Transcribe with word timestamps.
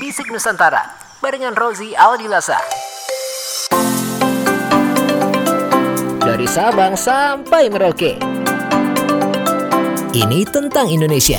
Bisik 0.00 0.26
Nusantara 0.34 0.90
barengan 1.22 1.54
Rozi 1.54 1.94
Aldilasa. 1.94 2.58
Dari 6.18 6.44
Sabang 6.50 6.98
sampai 6.98 7.70
Merauke. 7.70 8.18
Ini 10.10 10.42
tentang 10.50 10.90
Indonesia. 10.90 11.38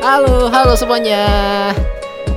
Halo, 0.00 0.46
halo 0.46 0.78
semuanya. 0.78 1.26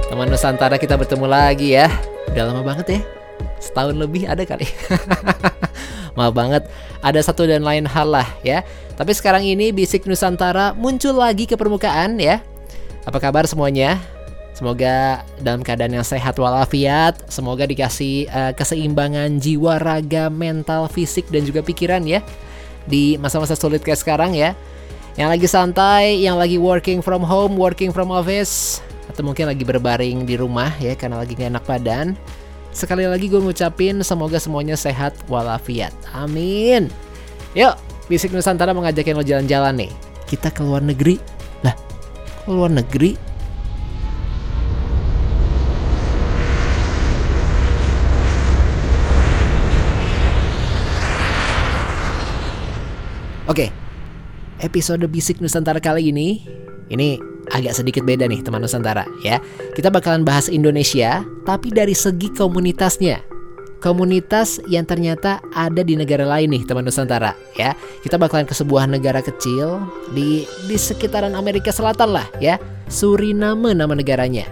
Teman 0.10 0.34
Nusantara 0.34 0.82
kita 0.82 0.98
bertemu 0.98 1.30
lagi 1.30 1.78
ya. 1.78 1.94
Udah 2.34 2.50
lama 2.50 2.66
banget 2.66 2.88
ya. 3.00 3.23
Setahun 3.64 3.96
lebih 3.96 4.28
ada 4.28 4.44
kali. 4.44 4.68
Maaf 6.20 6.36
banget, 6.36 6.68
ada 7.00 7.20
satu 7.24 7.48
dan 7.48 7.64
lain 7.64 7.88
hal 7.88 8.12
lah 8.12 8.28
ya. 8.44 8.68
Tapi 9.00 9.16
sekarang 9.16 9.48
ini 9.48 9.72
Bisik 9.72 10.04
Nusantara 10.04 10.76
muncul 10.76 11.16
lagi 11.16 11.48
ke 11.48 11.56
permukaan 11.56 12.20
ya. 12.20 12.44
Apa 13.08 13.24
kabar 13.24 13.48
semuanya? 13.48 14.04
Semoga 14.54 15.26
dalam 15.42 15.66
keadaan 15.66 15.98
yang 15.98 16.06
sehat 16.06 16.38
walafiat, 16.38 17.18
semoga 17.26 17.66
dikasih 17.66 18.30
uh, 18.30 18.52
keseimbangan 18.54 19.42
jiwa, 19.42 19.82
raga, 19.82 20.30
mental, 20.30 20.86
fisik 20.86 21.26
dan 21.34 21.42
juga 21.42 21.66
pikiran 21.66 22.06
ya 22.06 22.22
di 22.86 23.18
masa-masa 23.18 23.58
sulit 23.58 23.82
kayak 23.82 23.98
sekarang 23.98 24.38
ya. 24.38 24.54
Yang 25.18 25.30
lagi 25.30 25.48
santai, 25.50 26.06
yang 26.22 26.38
lagi 26.38 26.62
working 26.62 27.02
from 27.02 27.26
home, 27.26 27.58
working 27.58 27.90
from 27.90 28.14
office, 28.14 28.82
atau 29.10 29.26
mungkin 29.26 29.50
lagi 29.50 29.62
berbaring 29.62 30.26
di 30.26 30.38
rumah 30.38 30.74
ya 30.82 30.94
karena 30.98 31.22
lagi 31.22 31.34
gak 31.34 31.50
enak 31.54 31.66
badan. 31.66 32.18
Sekali 32.74 33.06
lagi 33.06 33.30
gue 33.30 33.38
ngucapin 33.38 34.02
semoga 34.02 34.42
semuanya 34.42 34.74
sehat 34.74 35.14
walafiat. 35.30 35.94
Amin. 36.10 36.90
Yuk, 37.54 37.78
Bisik 38.10 38.34
Nusantara 38.34 38.74
mengajakin 38.74 39.14
lo 39.14 39.22
jalan-jalan 39.22 39.86
nih. 39.86 39.92
Kita 40.26 40.50
ke 40.50 40.66
luar 40.66 40.82
negeri. 40.82 41.22
Lah, 41.62 41.78
ke 42.44 42.50
luar 42.50 42.74
negeri? 42.74 43.14
Oke, 53.46 53.70
episode 54.66 55.06
Bisik 55.14 55.38
Nusantara 55.38 55.78
kali 55.78 56.10
ini 56.10 56.42
ini 56.90 57.33
agak 57.54 57.78
sedikit 57.78 58.02
beda 58.04 58.26
nih 58.26 58.42
teman 58.42 58.66
Nusantara 58.66 59.06
ya. 59.22 59.38
Kita 59.78 59.94
bakalan 59.94 60.26
bahas 60.26 60.50
Indonesia 60.50 61.22
tapi 61.46 61.70
dari 61.70 61.94
segi 61.94 62.34
komunitasnya. 62.34 63.22
Komunitas 63.84 64.64
yang 64.72 64.88
ternyata 64.88 65.44
ada 65.52 65.84
di 65.84 66.00
negara 66.00 66.24
lain 66.24 66.56
nih 66.56 66.64
teman 66.66 66.84
Nusantara 66.88 67.38
ya. 67.56 67.78
Kita 68.02 68.18
bakalan 68.18 68.50
ke 68.50 68.56
sebuah 68.56 68.90
negara 68.90 69.22
kecil 69.22 69.80
di 70.16 70.50
di 70.66 70.76
sekitaran 70.76 71.38
Amerika 71.38 71.70
Selatan 71.70 72.16
lah 72.16 72.28
ya. 72.42 72.58
Suriname 72.90 73.72
nama 73.78 73.94
negaranya. 73.94 74.48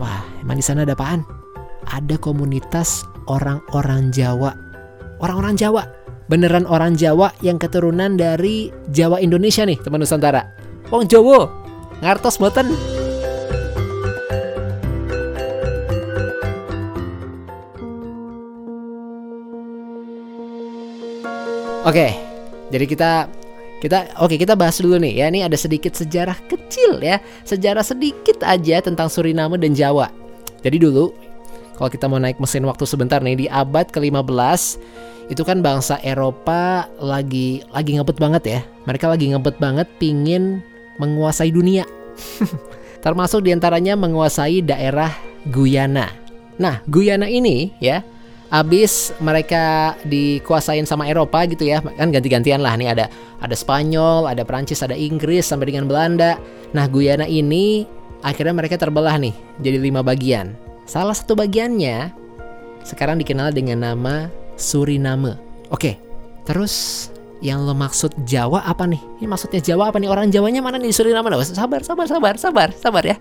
Wah, 0.00 0.24
emang 0.40 0.56
di 0.56 0.64
sana 0.64 0.88
ada 0.88 0.96
apaan? 0.96 1.20
Ada 1.92 2.16
komunitas 2.16 3.04
orang-orang 3.28 4.08
Jawa. 4.16 4.56
Orang-orang 5.20 5.60
Jawa. 5.60 5.84
Beneran 6.30 6.64
orang 6.64 6.94
Jawa 6.94 7.34
yang 7.44 7.58
keturunan 7.60 8.14
dari 8.14 8.70
Jawa 8.94 9.20
Indonesia 9.20 9.66
nih 9.66 9.76
teman 9.82 10.00
Nusantara. 10.00 10.46
Wong 10.88 11.04
Jawa, 11.04 11.59
ngartos 12.00 12.40
boten. 12.40 12.72
Oke, 21.80 22.12
jadi 22.68 22.84
kita 22.84 23.10
kita 23.80 24.12
oke 24.20 24.36
kita 24.36 24.52
bahas 24.52 24.76
dulu 24.76 25.00
nih 25.00 25.24
ya. 25.24 25.26
Ini 25.32 25.48
ada 25.48 25.56
sedikit 25.56 25.96
sejarah 25.96 26.36
kecil 26.44 27.00
ya, 27.00 27.24
sejarah 27.48 27.80
sedikit 27.80 28.44
aja 28.44 28.84
tentang 28.84 29.08
Suriname 29.08 29.56
dan 29.56 29.72
Jawa. 29.72 30.12
Jadi 30.60 30.76
dulu 30.76 31.08
kalau 31.80 31.88
kita 31.88 32.04
mau 32.12 32.20
naik 32.20 32.36
mesin 32.36 32.68
waktu 32.68 32.84
sebentar 32.84 33.24
nih 33.24 33.36
di 33.40 33.46
abad 33.48 33.88
ke-15 33.88 34.76
itu 35.32 35.40
kan 35.40 35.64
bangsa 35.64 35.96
Eropa 36.04 36.84
lagi 37.00 37.64
lagi 37.72 37.96
ngebet 37.96 38.20
banget 38.20 38.42
ya. 38.44 38.60
Mereka 38.84 39.08
lagi 39.08 39.32
ngebet 39.32 39.56
banget 39.56 39.88
pingin 39.96 40.60
menguasai 41.00 41.48
dunia. 41.48 41.88
Termasuk 43.04 43.44
di 43.44 43.50
antaranya 43.56 43.96
menguasai 43.96 44.60
daerah 44.60 45.12
Guyana. 45.48 46.12
Nah, 46.60 46.84
Guyana 46.84 47.24
ini 47.24 47.72
ya, 47.80 48.04
abis 48.52 49.16
mereka 49.22 49.96
dikuasain 50.04 50.84
sama 50.84 51.08
Eropa 51.08 51.48
gitu 51.48 51.64
ya, 51.64 51.80
kan 51.80 52.12
ganti-gantian 52.12 52.60
lah 52.60 52.76
nih 52.76 52.92
ada 52.92 53.06
ada 53.40 53.56
Spanyol, 53.56 54.28
ada 54.28 54.44
Prancis, 54.44 54.84
ada 54.84 54.92
Inggris 54.92 55.48
sampai 55.48 55.72
dengan 55.72 55.88
Belanda. 55.88 56.36
Nah, 56.76 56.84
Guyana 56.86 57.24
ini 57.24 57.88
akhirnya 58.20 58.52
mereka 58.52 58.76
terbelah 58.76 59.16
nih 59.16 59.32
jadi 59.64 59.80
lima 59.80 60.04
bagian. 60.04 60.52
Salah 60.84 61.16
satu 61.16 61.38
bagiannya 61.38 62.12
sekarang 62.84 63.20
dikenal 63.20 63.54
dengan 63.54 63.84
nama 63.84 64.28
Suriname. 64.60 65.38
Oke, 65.70 65.96
terus 66.44 67.08
yang 67.40 67.64
lo 67.64 67.72
maksud 67.72 68.12
Jawa 68.28 68.60
apa 68.68 68.84
nih? 68.84 69.00
Ini 69.20 69.26
maksudnya 69.26 69.64
Jawa 69.64 69.88
apa 69.88 69.96
nih? 69.96 70.12
Orang 70.12 70.28
Jawanya 70.28 70.60
mana 70.60 70.76
nih? 70.76 70.92
Suriname? 70.92 71.32
Nah, 71.32 71.40
sabar, 71.40 71.80
sabar, 71.80 72.04
sabar, 72.04 72.34
sabar, 72.36 72.68
sabar 72.76 73.02
ya. 73.04 73.16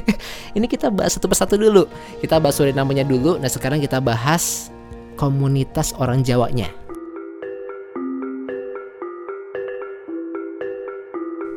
ini 0.56 0.68
kita 0.68 0.92
bahas 0.92 1.16
satu 1.16 1.32
persatu 1.32 1.56
dulu. 1.56 1.88
Kita 2.20 2.36
bahas 2.36 2.60
Surinamenya 2.60 3.08
dulu. 3.08 3.40
Nah 3.40 3.48
sekarang 3.48 3.80
kita 3.80 4.04
bahas 4.04 4.68
komunitas 5.16 5.96
orang 5.96 6.20
Jawanya. 6.20 6.68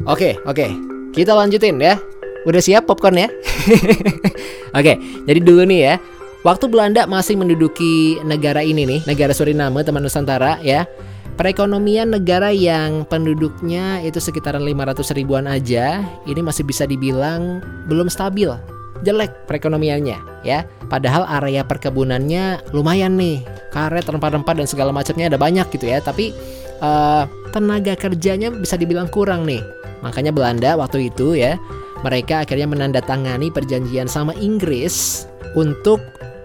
Oke, 0.07 0.39
oke. 0.47 0.67
Kita 1.11 1.35
lanjutin 1.35 1.75
ya. 1.83 1.99
Udah 2.47 2.63
siap 2.63 2.87
popcorn 2.87 3.19
ya? 3.19 3.27
oke, 4.79 4.93
jadi 5.27 5.39
dulu 5.43 5.67
nih 5.67 5.79
ya. 5.83 5.95
Waktu 6.47 6.71
Belanda 6.71 7.03
masih 7.03 7.35
menduduki 7.35 8.23
negara 8.23 8.63
ini 8.63 8.87
nih, 8.87 8.99
negara 9.03 9.35
Suriname, 9.35 9.83
teman 9.83 9.99
Nusantara 9.99 10.55
ya. 10.63 10.87
Perekonomian 11.37 12.17
negara 12.17 12.49
yang 12.49 13.05
penduduknya 13.05 14.01
itu 14.01 14.17
sekitaran 14.17 14.65
500 14.65 15.13
ribuan 15.13 15.45
aja, 15.45 16.01
ini 16.25 16.41
masih 16.41 16.65
bisa 16.65 16.89
dibilang 16.89 17.61
belum 17.85 18.09
stabil. 18.09 18.49
Jelek 19.05 19.45
perekonomiannya 19.45 20.41
ya. 20.41 20.65
Padahal 20.89 21.29
area 21.29 21.61
perkebunannya 21.61 22.73
lumayan 22.73 23.21
nih. 23.21 23.45
Karet, 23.69 24.09
rempah-rempah 24.09 24.57
dan 24.57 24.65
segala 24.65 24.89
macamnya 24.89 25.29
ada 25.29 25.37
banyak 25.37 25.69
gitu 25.77 25.85
ya. 25.85 26.01
Tapi 26.01 26.33
uh, 26.81 27.29
tenaga 27.53 27.93
kerjanya 27.93 28.49
bisa 28.49 28.73
dibilang 28.73 29.05
kurang 29.05 29.45
nih. 29.45 29.61
Makanya 30.01 30.33
Belanda 30.33 30.73
waktu 30.73 31.13
itu 31.13 31.37
ya, 31.37 31.53
mereka 32.01 32.41
akhirnya 32.41 32.65
menandatangani 32.65 33.53
perjanjian 33.53 34.09
sama 34.09 34.33
Inggris 34.41 35.29
untuk 35.53 36.01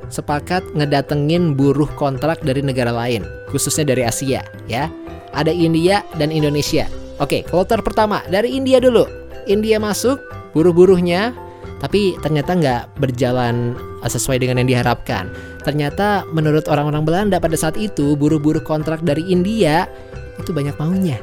sepakat 0.08 0.64
ngedatengin 0.74 1.54
buruh 1.54 1.88
kontrak 1.94 2.40
dari 2.42 2.64
negara 2.64 2.90
lain, 2.90 3.22
khususnya 3.52 3.94
dari 3.94 4.02
Asia 4.02 4.42
ya. 4.66 4.90
Ada 5.32 5.48
India 5.48 6.04
dan 6.20 6.28
Indonesia. 6.28 6.84
Oke, 7.16 7.40
kloter 7.46 7.80
pertama 7.80 8.20
dari 8.28 8.52
India 8.52 8.76
dulu. 8.82 9.08
India 9.48 9.80
masuk, 9.80 10.20
buruh-buruhnya, 10.52 11.32
tapi 11.80 12.14
ternyata 12.20 12.52
nggak 12.52 12.82
berjalan 13.00 13.72
sesuai 14.04 14.44
dengan 14.44 14.60
yang 14.60 14.68
diharapkan. 14.76 15.32
Ternyata 15.64 16.28
menurut 16.34 16.68
orang-orang 16.68 17.06
Belanda 17.06 17.36
pada 17.40 17.56
saat 17.56 17.80
itu, 17.80 18.12
buruh-buruh 18.18 18.60
kontrak 18.60 19.00
dari 19.00 19.24
India 19.24 19.88
itu 20.36 20.52
banyak 20.52 20.76
maunya, 20.76 21.16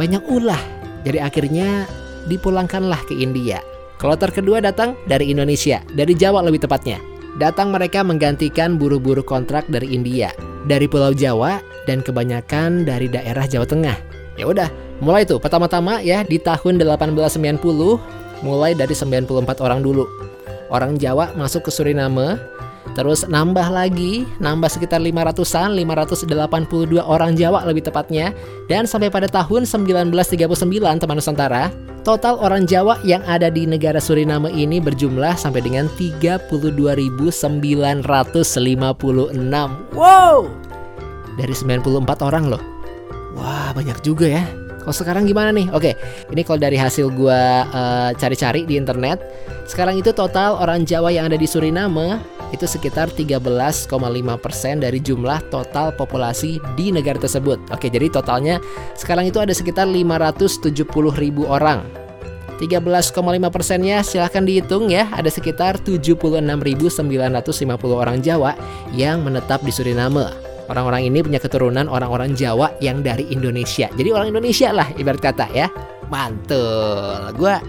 banyak 0.00 0.24
ulah. 0.26 0.60
Jadi 1.06 1.18
akhirnya 1.22 1.86
dipulangkanlah 2.26 2.98
ke 3.06 3.14
India. 3.14 3.62
Kloter 4.02 4.34
kedua 4.34 4.58
datang 4.58 4.98
dari 5.06 5.30
Indonesia, 5.30 5.78
dari 5.94 6.18
Jawa 6.18 6.42
lebih 6.42 6.66
tepatnya 6.66 7.11
datang 7.40 7.72
mereka 7.72 8.04
menggantikan 8.04 8.76
buruh-buruh 8.76 9.24
kontrak 9.24 9.64
dari 9.70 9.92
India, 9.92 10.32
dari 10.68 10.84
Pulau 10.90 11.14
Jawa, 11.16 11.62
dan 11.88 12.04
kebanyakan 12.04 12.84
dari 12.84 13.08
daerah 13.08 13.46
Jawa 13.48 13.66
Tengah. 13.66 13.96
Ya 14.36 14.48
udah, 14.48 14.68
mulai 15.00 15.28
tuh 15.28 15.40
pertama-tama 15.40 16.00
ya 16.00 16.24
di 16.24 16.40
tahun 16.40 16.80
1890, 16.80 17.62
mulai 18.44 18.72
dari 18.72 18.92
94 18.96 19.60
orang 19.60 19.80
dulu. 19.84 20.04
Orang 20.72 20.96
Jawa 20.96 21.36
masuk 21.36 21.68
ke 21.68 21.70
Suriname, 21.72 22.40
terus 22.92 23.24
nambah 23.26 23.72
lagi, 23.72 24.28
nambah 24.38 24.68
sekitar 24.68 25.00
500-an, 25.00 25.74
582 25.78 27.02
orang 27.02 27.32
Jawa 27.38 27.64
lebih 27.64 27.86
tepatnya, 27.86 28.34
dan 28.68 28.84
sampai 28.84 29.08
pada 29.08 29.30
tahun 29.30 29.64
1939 29.64 31.02
teman 31.02 31.16
Nusantara, 31.18 31.72
Total 32.02 32.34
orang 32.34 32.66
Jawa 32.66 32.98
yang 33.06 33.22
ada 33.30 33.46
di 33.46 33.62
negara 33.62 34.02
Suriname 34.02 34.50
ini 34.50 34.82
berjumlah 34.82 35.38
sampai 35.38 35.62
dengan 35.62 35.86
32.956. 35.94 37.46
Wow! 39.94 40.50
Dari 41.38 41.54
94 41.54 42.26
orang 42.26 42.50
loh. 42.50 42.58
Wah, 43.38 43.70
banyak 43.70 44.02
juga 44.02 44.26
ya. 44.26 44.42
Kalau 44.82 44.94
sekarang 44.94 45.24
gimana 45.30 45.54
nih? 45.54 45.70
Oke, 45.70 45.94
ini 46.34 46.42
kalau 46.42 46.58
dari 46.58 46.74
hasil 46.74 47.14
gua 47.14 47.70
uh, 47.70 48.10
cari-cari 48.18 48.66
di 48.66 48.74
internet, 48.74 49.22
sekarang 49.70 50.02
itu 50.02 50.10
total 50.10 50.58
orang 50.58 50.82
Jawa 50.82 51.14
yang 51.14 51.30
ada 51.30 51.38
di 51.38 51.46
Suriname 51.46 52.18
itu 52.50 52.66
sekitar 52.68 53.08
13,5% 53.14 53.88
dari 54.82 54.98
jumlah 55.00 55.38
total 55.48 55.94
populasi 55.96 56.60
di 56.76 56.92
negara 56.92 57.16
tersebut. 57.16 57.62
Oke, 57.72 57.88
jadi 57.88 58.10
totalnya 58.12 58.60
sekarang 58.98 59.30
itu 59.30 59.38
ada 59.40 59.54
sekitar 59.54 59.88
570 59.88 60.82
ribu 61.16 61.48
orang. 61.48 61.86
13,5 62.60 63.50
persennya 63.50 64.06
silahkan 64.06 64.46
dihitung 64.46 64.86
ya 64.86 65.10
ada 65.10 65.26
sekitar 65.26 65.82
76.950 65.82 66.54
orang 67.90 68.22
Jawa 68.22 68.54
yang 68.94 69.26
menetap 69.26 69.64
di 69.66 69.72
Suriname. 69.74 70.41
Orang-orang 70.72 71.04
ini 71.04 71.20
punya 71.20 71.36
keturunan 71.36 71.84
orang-orang 71.84 72.32
Jawa 72.32 72.72
yang 72.80 73.04
dari 73.04 73.28
Indonesia. 73.28 73.92
Jadi 73.92 74.08
orang 74.08 74.32
Indonesia 74.32 74.72
lah 74.72 74.88
ibarat 74.96 75.20
kata 75.20 75.52
ya. 75.52 75.68
Mantul. 76.08 77.36
Gue 77.36 77.60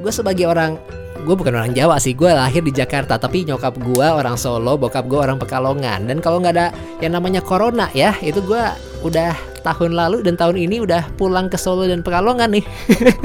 gue 0.00 0.12
sebagai 0.12 0.48
orang 0.48 0.80
gue 1.20 1.34
bukan 1.36 1.52
orang 1.52 1.76
Jawa 1.76 2.00
sih 2.00 2.16
gue 2.16 2.32
lahir 2.32 2.64
di 2.64 2.72
Jakarta 2.72 3.20
tapi 3.20 3.44
nyokap 3.44 3.76
gue 3.76 4.06
orang 4.08 4.40
Solo 4.40 4.80
bokap 4.80 5.04
gue 5.04 5.20
orang 5.20 5.36
Pekalongan 5.36 6.08
dan 6.08 6.24
kalau 6.24 6.40
nggak 6.40 6.54
ada 6.56 6.72
yang 7.04 7.12
namanya 7.12 7.44
corona 7.44 7.92
ya 7.92 8.16
itu 8.24 8.40
gue 8.40 8.62
udah 9.04 9.36
tahun 9.60 9.92
lalu 9.92 10.24
dan 10.24 10.40
tahun 10.40 10.56
ini 10.56 10.80
udah 10.80 11.12
pulang 11.20 11.52
ke 11.52 11.60
Solo 11.60 11.84
dan 11.84 12.00
Pekalongan 12.00 12.56
nih 12.56 12.64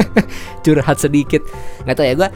curhat 0.67 0.99
sedikit 0.99 1.39
nggak 1.87 1.95
tahu 1.95 2.05
ya 2.05 2.15
gue 2.19 2.29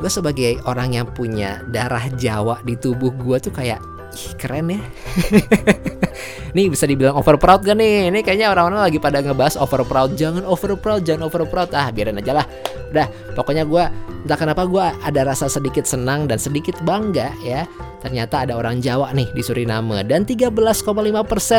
gue 0.00 0.10
sebagai 0.10 0.50
orang 0.64 0.94
yang 0.94 1.06
punya 1.10 1.60
darah 1.66 2.06
Jawa 2.14 2.62
di 2.62 2.78
tubuh 2.78 3.10
gue 3.10 3.36
tuh 3.42 3.50
kayak 3.50 3.82
Ih, 4.10 4.34
keren 4.34 4.74
ya 4.74 4.80
Nih 6.56 6.66
bisa 6.66 6.82
dibilang 6.82 7.14
over 7.14 7.38
proud 7.38 7.62
gak 7.62 7.78
nih? 7.78 8.10
Ini 8.10 8.26
kayaknya 8.26 8.50
orang-orang 8.50 8.90
lagi 8.90 8.98
pada 8.98 9.22
ngebahas 9.22 9.54
over 9.54 9.86
proud. 9.86 10.18
Jangan 10.18 10.42
over 10.42 10.74
proud, 10.74 11.06
jangan 11.06 11.30
over 11.30 11.46
proud. 11.46 11.70
Ah, 11.70 11.94
biarin 11.94 12.18
aja 12.18 12.42
lah. 12.42 12.46
Udah, 12.90 13.06
pokoknya 13.38 13.62
gue 13.62 13.84
entah 14.26 14.34
kenapa 14.34 14.66
gue 14.66 14.82
ada 14.82 15.20
rasa 15.22 15.46
sedikit 15.46 15.86
senang 15.86 16.26
dan 16.26 16.42
sedikit 16.42 16.74
bangga 16.82 17.30
ya. 17.46 17.70
Ternyata 18.02 18.48
ada 18.48 18.58
orang 18.58 18.82
Jawa 18.82 19.14
nih 19.14 19.30
di 19.30 19.42
Suriname 19.46 20.02
dan 20.02 20.26
13,5% 20.26 20.90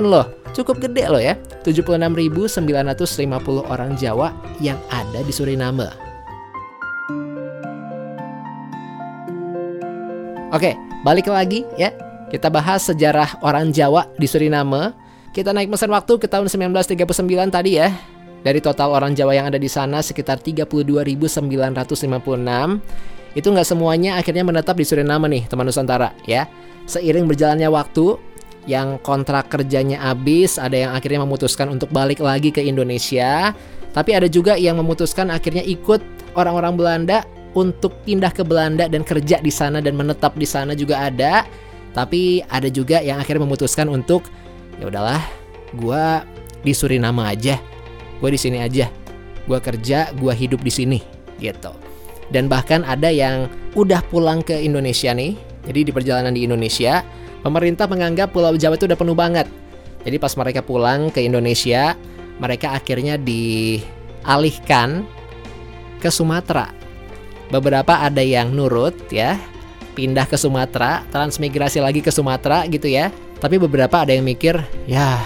loh. 0.03 0.27
Cukup 0.51 0.83
gede 0.83 1.07
loh 1.07 1.21
ya. 1.23 1.39
76.950 1.63 2.67
orang 3.71 3.95
Jawa 3.95 4.35
yang 4.59 4.75
ada 4.91 5.23
di 5.23 5.31
Suriname. 5.31 5.87
Oke, 10.51 10.75
balik 11.07 11.31
lagi 11.31 11.63
ya 11.79 12.10
kita 12.31 12.47
bahas 12.47 12.87
sejarah 12.87 13.43
orang 13.43 13.75
Jawa 13.75 14.07
di 14.15 14.23
Suriname. 14.23 14.95
Kita 15.35 15.51
naik 15.51 15.67
mesin 15.67 15.91
waktu 15.91 16.15
ke 16.15 16.31
tahun 16.31 16.47
1939 16.47 16.95
tadi 17.51 17.75
ya. 17.75 17.91
Dari 18.41 18.63
total 18.63 18.95
orang 18.95 19.11
Jawa 19.11 19.35
yang 19.35 19.51
ada 19.51 19.59
di 19.59 19.67
sana 19.67 19.99
sekitar 19.99 20.39
32.956. 20.39 21.43
Itu 23.35 23.47
nggak 23.51 23.67
semuanya 23.67 24.15
akhirnya 24.15 24.47
menetap 24.47 24.79
di 24.79 24.87
Suriname 24.87 25.27
nih, 25.27 25.43
teman 25.51 25.67
Nusantara 25.67 26.15
ya. 26.23 26.47
Seiring 26.87 27.27
berjalannya 27.27 27.67
waktu, 27.67 28.15
yang 28.63 28.97
kontrak 29.03 29.51
kerjanya 29.51 29.99
habis, 29.99 30.55
ada 30.55 30.73
yang 30.87 30.91
akhirnya 30.95 31.27
memutuskan 31.27 31.67
untuk 31.67 31.91
balik 31.91 32.23
lagi 32.23 32.49
ke 32.49 32.63
Indonesia. 32.63 33.51
Tapi 33.91 34.15
ada 34.15 34.31
juga 34.31 34.55
yang 34.55 34.79
memutuskan 34.79 35.27
akhirnya 35.29 35.67
ikut 35.67 35.99
orang-orang 36.39 36.79
Belanda 36.79 37.27
untuk 37.51 37.91
pindah 38.07 38.31
ke 38.31 38.47
Belanda 38.47 38.87
dan 38.87 39.03
kerja 39.03 39.43
di 39.43 39.51
sana 39.51 39.83
dan 39.83 39.99
menetap 39.99 40.31
di 40.39 40.47
sana 40.47 40.71
juga 40.71 41.11
ada. 41.11 41.43
Tapi 41.91 42.39
ada 42.47 42.71
juga 42.71 43.03
yang 43.03 43.19
akhirnya 43.19 43.43
memutuskan 43.43 43.91
untuk 43.91 44.27
ya 44.79 44.87
udahlah, 44.87 45.21
gue 45.75 46.03
di 46.63 46.71
Suriname 46.71 47.27
aja, 47.27 47.59
gue 48.23 48.29
di 48.31 48.39
sini 48.39 48.63
aja, 48.63 48.87
gue 49.45 49.59
kerja, 49.59 50.15
gue 50.15 50.33
hidup 50.33 50.63
di 50.63 50.71
sini, 50.71 50.99
gitu. 51.41 51.75
Dan 52.31 52.47
bahkan 52.47 52.87
ada 52.87 53.11
yang 53.11 53.51
udah 53.75 53.99
pulang 54.07 54.39
ke 54.39 54.55
Indonesia 54.55 55.11
nih, 55.11 55.35
jadi 55.67 55.79
di 55.83 55.91
perjalanan 55.91 56.31
di 56.31 56.47
Indonesia, 56.47 57.03
pemerintah 57.43 57.91
menganggap 57.91 58.31
Pulau 58.31 58.55
Jawa 58.55 58.79
itu 58.79 58.87
udah 58.87 58.99
penuh 58.99 59.17
banget. 59.17 59.51
Jadi 60.01 60.17
pas 60.17 60.33
mereka 60.33 60.63
pulang 60.65 61.11
ke 61.13 61.21
Indonesia, 61.21 61.93
mereka 62.41 62.73
akhirnya 62.73 63.19
dialihkan 63.21 65.05
ke 66.01 66.09
Sumatera. 66.09 66.73
Beberapa 67.51 67.99
ada 68.01 68.23
yang 68.23 68.55
nurut 68.55 68.95
ya, 69.11 69.35
pindah 69.93 70.25
ke 70.27 70.39
Sumatera, 70.39 71.03
transmigrasi 71.11 71.83
lagi 71.83 71.99
ke 71.99 72.09
Sumatera 72.09 72.63
gitu 72.67 72.87
ya. 72.87 73.11
Tapi 73.41 73.57
beberapa 73.57 74.05
ada 74.05 74.13
yang 74.13 74.25
mikir, 74.25 74.57
ya 74.85 75.17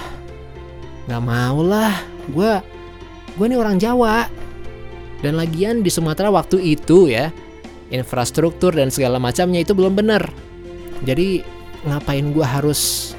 nggak 1.06 1.24
mau 1.24 1.62
lah, 1.62 1.94
gue 2.32 2.52
gue 3.36 3.46
ini 3.46 3.58
orang 3.60 3.78
Jawa. 3.78 4.26
Dan 5.24 5.40
lagian 5.42 5.82
di 5.82 5.90
Sumatera 5.90 6.30
waktu 6.30 6.62
itu 6.62 7.10
ya, 7.10 7.34
infrastruktur 7.90 8.76
dan 8.76 8.94
segala 8.94 9.18
macamnya 9.18 9.64
itu 9.64 9.74
belum 9.74 9.98
benar. 9.98 10.30
Jadi 11.02 11.42
ngapain 11.86 12.30
gue 12.30 12.46
harus 12.46 13.14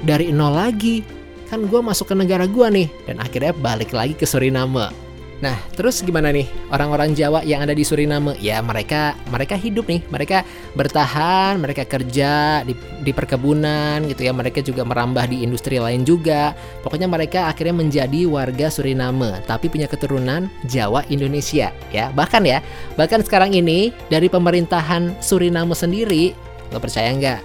dari 0.00 0.32
nol 0.32 0.56
lagi? 0.56 1.04
Kan 1.50 1.66
gue 1.66 1.80
masuk 1.82 2.10
ke 2.10 2.14
negara 2.14 2.46
gue 2.46 2.66
nih, 2.70 2.88
dan 3.10 3.18
akhirnya 3.18 3.50
balik 3.52 3.90
lagi 3.90 4.14
ke 4.14 4.24
Suriname. 4.24 5.09
Nah, 5.40 5.56
terus 5.72 6.04
gimana 6.04 6.28
nih 6.28 6.44
orang-orang 6.68 7.16
Jawa 7.16 7.40
yang 7.40 7.64
ada 7.64 7.72
di 7.72 7.80
Suriname? 7.80 8.36
Ya, 8.44 8.60
mereka 8.60 9.16
mereka 9.32 9.56
hidup 9.56 9.88
nih, 9.88 10.04
mereka 10.12 10.44
bertahan, 10.76 11.56
mereka 11.56 11.88
kerja 11.88 12.60
di, 12.60 12.76
di 13.00 13.12
perkebunan 13.16 14.04
gitu 14.04 14.28
ya. 14.28 14.36
Mereka 14.36 14.60
juga 14.60 14.84
merambah 14.84 15.32
di 15.32 15.40
industri 15.40 15.80
lain 15.80 16.04
juga. 16.04 16.52
Pokoknya 16.84 17.08
mereka 17.08 17.48
akhirnya 17.48 17.72
menjadi 17.72 18.28
warga 18.28 18.68
Suriname, 18.68 19.40
tapi 19.48 19.72
punya 19.72 19.88
keturunan 19.88 20.52
Jawa 20.68 21.08
Indonesia 21.08 21.72
ya. 21.88 22.12
Bahkan 22.12 22.42
ya, 22.44 22.60
bahkan 23.00 23.24
sekarang 23.24 23.56
ini 23.56 23.96
dari 24.12 24.28
pemerintahan 24.28 25.24
Suriname 25.24 25.72
sendiri, 25.72 26.36
lo 26.68 26.76
percaya 26.76 27.16
nggak? 27.16 27.40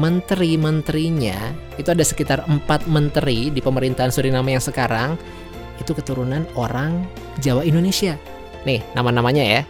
Menteri-menterinya 0.00 1.52
itu 1.76 1.92
ada 1.92 2.00
sekitar 2.00 2.48
empat 2.48 2.88
menteri 2.88 3.52
di 3.52 3.60
pemerintahan 3.60 4.08
Suriname 4.08 4.56
yang 4.56 4.64
sekarang 4.64 5.20
itu 5.80 5.92
keturunan 5.96 6.44
orang 6.58 7.06
Jawa 7.40 7.64
Indonesia. 7.64 8.18
Nih, 8.66 8.82
nama-namanya 8.92 9.44
ya. 9.44 9.62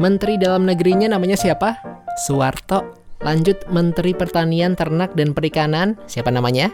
Menteri 0.00 0.40
dalam 0.40 0.64
negerinya 0.64 1.12
namanya 1.12 1.36
siapa? 1.36 1.76
Suwarto. 2.24 2.96
Lanjut 3.20 3.68
Menteri 3.68 4.16
Pertanian, 4.16 4.72
Ternak 4.72 5.12
dan 5.12 5.36
Perikanan, 5.36 6.00
siapa 6.08 6.32
namanya? 6.32 6.72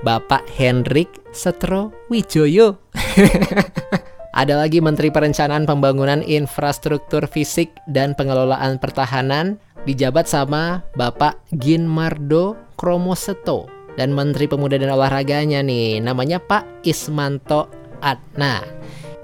Bapak 0.00 0.48
Hendrik 0.56 1.12
Setro 1.36 1.92
Wijoyo. 2.08 2.80
Ada 4.40 4.56
lagi 4.56 4.80
Menteri 4.80 5.12
Perencanaan 5.12 5.68
Pembangunan 5.68 6.24
Infrastruktur 6.24 7.28
Fisik 7.28 7.72
dan 7.88 8.16
Pengelolaan 8.16 8.80
Pertahanan, 8.80 9.60
dijabat 9.86 10.26
sama 10.26 10.82
Bapak 10.98 11.38
Ginmardo 11.54 12.58
Kromoseto 12.74 13.70
dan 13.94 14.12
Menteri 14.12 14.50
Pemuda 14.50 14.76
dan 14.76 14.92
Olahraganya 14.92 15.62
nih 15.62 16.02
namanya 16.02 16.42
Pak 16.42 16.84
Ismanto 16.84 17.70
Adna. 18.02 18.60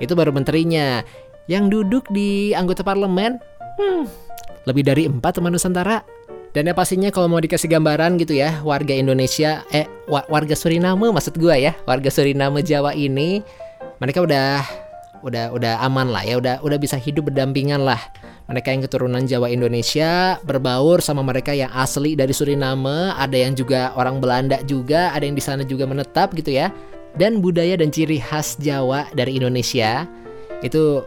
Itu 0.01 0.17
baru 0.17 0.33
menterinya. 0.33 1.05
Yang 1.51 1.65
duduk 1.75 2.05
di 2.15 2.55
anggota 2.55 2.87
parlemen, 2.87 3.37
hmm, 3.77 4.07
lebih 4.65 4.87
dari 4.87 5.11
empat 5.11 5.43
teman 5.43 5.51
Nusantara. 5.51 6.07
Dan 6.55 6.71
ya 6.71 6.75
pastinya 6.77 7.11
kalau 7.11 7.27
mau 7.27 7.43
dikasih 7.43 7.67
gambaran 7.67 8.15
gitu 8.23 8.39
ya, 8.39 8.63
warga 8.63 8.95
Indonesia, 8.95 9.67
eh 9.75 9.91
warga 10.07 10.55
Suriname 10.55 11.11
maksud 11.11 11.35
gue 11.35 11.57
ya, 11.59 11.73
warga 11.89 12.13
Suriname 12.13 12.63
Jawa 12.63 12.95
ini, 12.95 13.43
mereka 13.99 14.23
udah 14.23 14.63
udah 15.27 15.51
udah 15.51 15.83
aman 15.83 16.13
lah 16.13 16.23
ya, 16.23 16.39
udah 16.39 16.61
udah 16.63 16.79
bisa 16.79 16.95
hidup 17.01 17.33
berdampingan 17.33 17.83
lah 17.83 17.99
mereka 18.53 18.69
yang 18.69 18.85
keturunan 18.85 19.25
Jawa 19.25 19.49
Indonesia 19.49 20.37
berbaur 20.45 21.01
sama 21.01 21.25
mereka 21.25 21.57
yang 21.57 21.73
asli 21.73 22.13
dari 22.13 22.37
Suriname, 22.37 23.17
ada 23.17 23.33
yang 23.33 23.57
juga 23.57 23.97
orang 23.97 24.21
Belanda 24.21 24.61
juga, 24.69 25.09
ada 25.17 25.25
yang 25.25 25.33
di 25.33 25.41
sana 25.41 25.65
juga 25.65 25.89
menetap 25.89 26.37
gitu 26.37 26.53
ya. 26.53 26.69
Dan 27.17 27.41
budaya 27.41 27.81
dan 27.81 27.89
ciri 27.89 28.21
khas 28.21 28.61
Jawa 28.61 29.09
dari 29.17 29.41
Indonesia 29.41 30.05
itu 30.61 31.01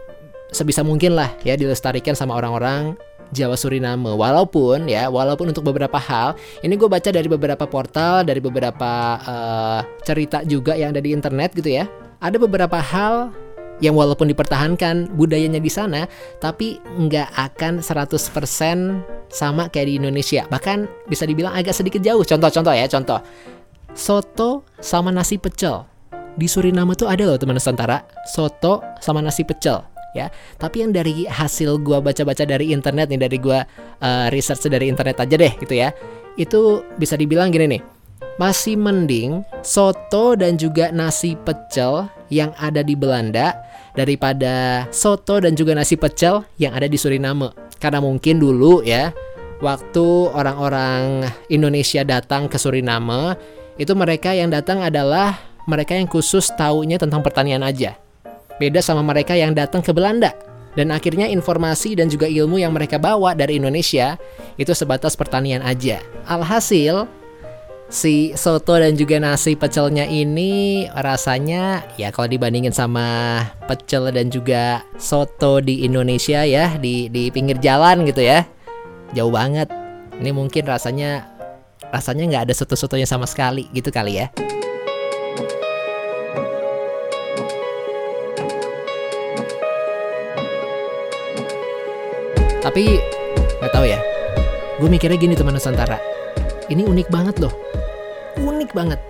sebisa 0.50 0.82
mungkin 0.82 1.14
lah 1.14 1.30
ya 1.46 1.54
dilestarikan 1.54 2.18
sama 2.18 2.34
orang-orang 2.34 2.98
Jawa 3.30 3.54
Suriname. 3.54 4.10
Walaupun 4.10 4.90
ya, 4.90 5.06
walaupun 5.06 5.54
untuk 5.54 5.66
beberapa 5.70 6.02
hal, 6.02 6.34
ini 6.66 6.74
gue 6.74 6.90
baca 6.90 7.10
dari 7.14 7.30
beberapa 7.30 7.62
portal, 7.66 8.26
dari 8.26 8.42
beberapa 8.42 9.22
uh, 9.22 9.80
cerita 10.02 10.42
juga 10.42 10.74
yang 10.74 10.94
ada 10.94 11.02
di 11.02 11.14
internet 11.14 11.54
gitu 11.54 11.78
ya. 11.78 11.86
Ada 12.18 12.42
beberapa 12.42 12.78
hal 12.82 13.45
yang 13.84 13.92
walaupun 13.92 14.32
dipertahankan 14.32 15.12
budayanya 15.12 15.60
di 15.60 15.68
sana, 15.68 16.08
tapi 16.40 16.80
nggak 16.80 17.28
akan 17.36 17.84
100% 17.84 19.28
sama 19.28 19.68
kayak 19.68 19.86
di 19.90 19.94
Indonesia. 20.00 20.48
Bahkan 20.48 21.08
bisa 21.10 21.28
dibilang 21.28 21.52
agak 21.52 21.76
sedikit 21.76 22.00
jauh. 22.00 22.24
Contoh-contoh 22.24 22.72
ya, 22.72 22.88
contoh. 22.88 23.20
Soto 23.96 24.64
sama 24.80 25.12
nasi 25.12 25.36
pecel. 25.40 25.84
Di 26.36 26.44
Suriname 26.44 26.92
tuh 26.92 27.08
ada 27.08 27.24
loh 27.24 27.40
teman 27.40 27.56
Nusantara, 27.56 28.04
soto 28.28 28.84
sama 29.00 29.24
nasi 29.24 29.40
pecel. 29.44 29.80
ya. 30.12 30.32
Tapi 30.56 30.84
yang 30.84 30.92
dari 30.96 31.28
hasil 31.28 31.80
gua 31.80 32.00
baca-baca 32.00 32.44
dari 32.48 32.72
internet 32.72 33.12
nih 33.12 33.20
dari 33.20 33.36
gua 33.36 33.64
uh, 34.00 34.28
research 34.32 34.68
dari 34.68 34.88
internet 34.88 35.20
aja 35.20 35.36
deh 35.36 35.52
gitu 35.60 35.76
ya. 35.76 35.92
Itu 36.36 36.84
bisa 36.96 37.16
dibilang 37.16 37.52
gini 37.52 37.76
nih. 37.76 37.95
Masih 38.36 38.76
mending 38.76 39.40
soto 39.64 40.36
dan 40.36 40.60
juga 40.60 40.92
nasi 40.92 41.40
pecel 41.40 42.04
yang 42.28 42.52
ada 42.60 42.84
di 42.84 42.92
Belanda 42.92 43.56
daripada 43.96 44.84
soto 44.92 45.40
dan 45.40 45.56
juga 45.56 45.72
nasi 45.72 45.96
pecel 45.96 46.44
yang 46.60 46.76
ada 46.76 46.84
di 46.84 47.00
Suriname. 47.00 47.48
Karena 47.80 48.04
mungkin 48.04 48.36
dulu 48.36 48.84
ya 48.84 49.08
waktu 49.64 50.06
orang-orang 50.36 51.24
Indonesia 51.48 52.04
datang 52.04 52.52
ke 52.52 52.60
Suriname, 52.60 53.40
itu 53.80 53.96
mereka 53.96 54.36
yang 54.36 54.52
datang 54.52 54.84
adalah 54.84 55.40
mereka 55.64 55.96
yang 55.96 56.04
khusus 56.08 56.52
taunya 56.60 57.00
tentang 57.00 57.24
pertanian 57.24 57.64
aja. 57.64 57.96
Beda 58.56 58.80
sama 58.80 59.00
mereka 59.00 59.36
yang 59.36 59.52
datang 59.52 59.80
ke 59.80 59.92
Belanda. 59.92 60.32
Dan 60.76 60.92
akhirnya 60.92 61.24
informasi 61.24 61.96
dan 61.96 62.12
juga 62.12 62.28
ilmu 62.28 62.60
yang 62.60 62.76
mereka 62.76 63.00
bawa 63.00 63.32
dari 63.32 63.56
Indonesia 63.56 64.20
itu 64.60 64.76
sebatas 64.76 65.16
pertanian 65.16 65.64
aja. 65.64 66.04
Alhasil, 66.28 67.08
si 67.86 68.34
soto 68.34 68.74
dan 68.74 68.98
juga 68.98 69.22
nasi 69.22 69.54
pecelnya 69.54 70.02
ini 70.10 70.84
rasanya 70.90 71.86
ya 71.94 72.10
kalau 72.10 72.26
dibandingin 72.26 72.74
sama 72.74 73.38
pecel 73.70 74.10
dan 74.10 74.26
juga 74.26 74.82
soto 74.98 75.62
di 75.62 75.86
Indonesia 75.86 76.42
ya 76.42 76.74
di 76.74 77.06
di 77.06 77.30
pinggir 77.30 77.62
jalan 77.62 78.02
gitu 78.02 78.26
ya. 78.26 78.42
Jauh 79.14 79.30
banget. 79.30 79.70
Ini 80.18 80.34
mungkin 80.34 80.66
rasanya 80.66 81.30
rasanya 81.94 82.26
nggak 82.26 82.44
ada 82.50 82.54
soto-sotonya 82.56 83.06
sama 83.06 83.30
sekali 83.30 83.70
gitu 83.70 83.94
kali 83.94 84.18
ya. 84.18 84.26
Tapi 92.66 92.98
nggak 93.62 93.70
tahu 93.70 93.86
ya. 93.86 94.02
Gue 94.82 94.90
mikirnya 94.90 95.16
gini 95.16 95.38
teman 95.38 95.54
Nusantara 95.54 96.15
ini 96.72 96.82
unik 96.82 97.08
banget 97.08 97.36
loh. 97.42 97.52
Unik 98.38 98.74
banget. 98.74 99.00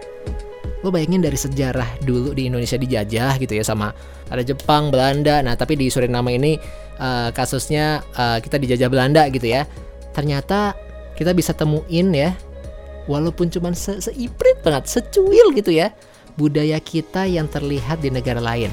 Lo 0.84 0.92
bayangin 0.92 1.24
dari 1.24 1.34
sejarah 1.34 1.88
dulu 2.04 2.36
di 2.36 2.46
Indonesia 2.46 2.78
dijajah 2.78 3.40
gitu 3.40 3.58
ya 3.58 3.64
sama 3.64 3.90
ada 4.28 4.44
Jepang, 4.44 4.92
Belanda. 4.92 5.40
Nah, 5.40 5.56
tapi 5.56 5.74
di 5.74 5.88
Suriname 5.88 6.36
ini 6.36 6.60
uh, 7.00 7.32
kasusnya 7.32 8.04
uh, 8.14 8.38
kita 8.38 8.60
dijajah 8.60 8.88
Belanda 8.92 9.26
gitu 9.32 9.48
ya. 9.50 9.64
Ternyata 10.12 10.76
kita 11.16 11.32
bisa 11.32 11.56
temuin 11.56 12.12
ya 12.12 12.36
walaupun 13.08 13.48
cuman 13.48 13.72
se 13.72 14.02
seiprit 14.02 14.60
banget 14.60 14.90
secuil 14.90 15.54
gitu 15.54 15.72
ya 15.72 15.94
budaya 16.36 16.76
kita 16.82 17.24
yang 17.24 17.48
terlihat 17.48 18.04
di 18.04 18.12
negara 18.12 18.38
lain. 18.38 18.68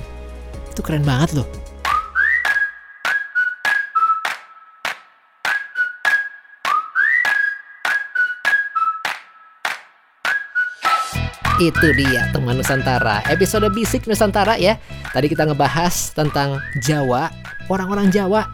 Itu 0.69 0.83
keren 0.83 1.07
banget 1.07 1.39
loh 1.39 1.62
itu 11.69 11.87
dia 11.95 12.27
teman 12.35 12.59
Nusantara 12.59 13.23
episode 13.31 13.69
bisik 13.71 14.09
Nusantara 14.09 14.59
ya 14.59 14.75
tadi 15.15 15.31
kita 15.31 15.47
ngebahas 15.47 16.11
tentang 16.11 16.59
Jawa 16.83 17.31
orang-orang 17.71 18.11
Jawa 18.11 18.49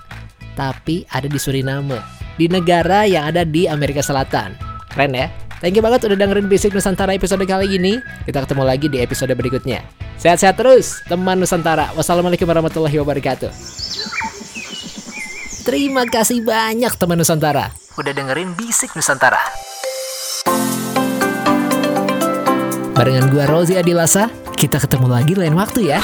tapi 0.54 1.08
ada 1.10 1.26
di 1.26 1.40
Suriname 1.40 2.20
di 2.40 2.48
negara 2.48 3.04
yang 3.04 3.28
ada 3.28 3.44
di 3.44 3.68
Amerika 3.68 4.00
Selatan. 4.00 4.56
Keren 4.88 5.12
ya? 5.12 5.28
Thank 5.60 5.76
you 5.76 5.84
banget 5.84 6.08
udah 6.08 6.16
dengerin 6.16 6.48
Basic 6.48 6.72
Nusantara 6.72 7.12
episode 7.12 7.44
kali 7.44 7.76
ini. 7.76 8.00
Kita 8.24 8.48
ketemu 8.48 8.64
lagi 8.64 8.88
di 8.88 9.04
episode 9.04 9.36
berikutnya. 9.36 9.84
Sehat-sehat 10.16 10.56
terus, 10.56 11.04
teman 11.12 11.36
Nusantara. 11.36 11.92
Wassalamualaikum 12.00 12.48
warahmatullahi 12.48 12.96
wabarakatuh. 12.96 13.52
Terima 15.68 16.08
kasih 16.08 16.48
banyak 16.48 16.96
teman 16.96 17.20
Nusantara. 17.20 17.76
Udah 18.00 18.16
dengerin 18.16 18.56
Bisik 18.56 18.96
Nusantara. 18.96 19.69
Barengan 23.00 23.32
gua 23.32 23.48
Rozi 23.48 23.80
Adilasa, 23.80 24.28
kita 24.60 24.76
ketemu 24.76 25.08
lagi 25.08 25.32
lain 25.32 25.56
waktu 25.56 25.88
ya. 25.88 26.04